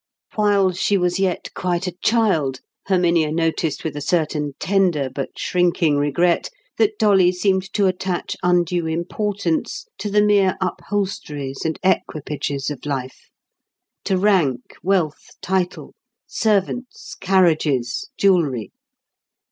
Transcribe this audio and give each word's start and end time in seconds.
While 0.33 0.71
she 0.71 0.97
was 0.97 1.19
yet 1.19 1.49
quite 1.53 1.85
a 1.85 1.91
child, 2.01 2.59
Herminia 2.87 3.31
noticed 3.31 3.83
with 3.83 3.95
a 3.95 4.01
certain 4.01 4.53
tender 4.59 5.11
but 5.13 5.37
shrinking 5.37 5.95
regret 5.97 6.49
that 6.79 6.97
Dolly 6.97 7.31
seemed 7.31 7.71
to 7.73 7.85
attach 7.85 8.35
undue 8.41 8.87
importance 8.87 9.85
to 9.99 10.09
the 10.09 10.23
mere 10.23 10.57
upholsteries 10.59 11.63
and 11.65 11.77
equipages 11.83 12.71
of 12.71 12.83
life—to 12.87 14.17
rank, 14.17 14.73
wealth, 14.81 15.21
title, 15.39 15.93
servants, 16.25 17.13
carriages, 17.13 18.09
jewelry. 18.17 18.71